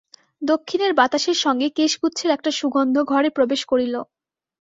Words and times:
দক্ষিণের 0.41 0.91
বাতাসের 0.93 1.37
সঙ্গে 1.39 1.67
কেশগুচ্ছের 1.77 2.29
একটা 2.31 2.51
সুগন্ধ 2.59 2.95
ঘরে 3.11 3.29
প্রবেশ 3.37 3.61
করিল। 3.65 3.95